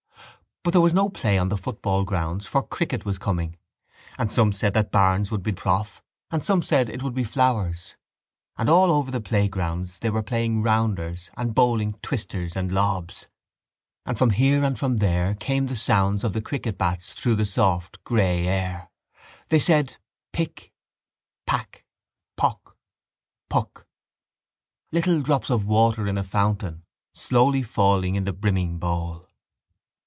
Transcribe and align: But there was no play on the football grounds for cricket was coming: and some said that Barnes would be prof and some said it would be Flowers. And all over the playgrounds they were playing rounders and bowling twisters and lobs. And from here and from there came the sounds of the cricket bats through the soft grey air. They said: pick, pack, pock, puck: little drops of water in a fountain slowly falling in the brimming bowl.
But 0.63 0.73
there 0.73 0.81
was 0.81 0.93
no 0.93 1.09
play 1.09 1.39
on 1.39 1.49
the 1.49 1.57
football 1.57 2.03
grounds 2.03 2.45
for 2.45 2.61
cricket 2.61 3.03
was 3.03 3.17
coming: 3.17 3.57
and 4.19 4.31
some 4.31 4.51
said 4.51 4.75
that 4.75 4.91
Barnes 4.91 5.31
would 5.31 5.41
be 5.41 5.53
prof 5.53 6.03
and 6.29 6.45
some 6.45 6.61
said 6.61 6.87
it 6.87 7.01
would 7.01 7.15
be 7.15 7.23
Flowers. 7.23 7.95
And 8.59 8.69
all 8.69 8.91
over 8.91 9.09
the 9.09 9.19
playgrounds 9.21 9.97
they 9.97 10.11
were 10.11 10.21
playing 10.21 10.61
rounders 10.61 11.31
and 11.35 11.55
bowling 11.55 11.93
twisters 12.03 12.55
and 12.55 12.71
lobs. 12.71 13.27
And 14.05 14.19
from 14.19 14.29
here 14.29 14.63
and 14.63 14.77
from 14.77 14.97
there 14.97 15.33
came 15.33 15.65
the 15.65 15.75
sounds 15.75 16.23
of 16.23 16.33
the 16.33 16.43
cricket 16.43 16.77
bats 16.77 17.15
through 17.15 17.37
the 17.37 17.45
soft 17.45 18.03
grey 18.03 18.45
air. 18.45 18.91
They 19.49 19.57
said: 19.57 19.97
pick, 20.31 20.71
pack, 21.47 21.85
pock, 22.37 22.77
puck: 23.49 23.87
little 24.91 25.21
drops 25.23 25.49
of 25.49 25.65
water 25.65 26.05
in 26.05 26.19
a 26.19 26.23
fountain 26.23 26.83
slowly 27.15 27.63
falling 27.63 28.13
in 28.13 28.25
the 28.25 28.31
brimming 28.33 28.77
bowl. 28.77 29.27